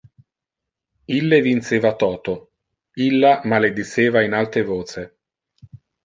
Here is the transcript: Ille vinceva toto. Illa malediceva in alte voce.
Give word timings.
Ille 1.17 1.37
vinceva 1.47 1.91
toto. 2.03 2.33
Illa 3.07 3.33
malediceva 3.53 4.23
in 4.29 4.33
alte 4.39 4.63
voce. 4.71 5.05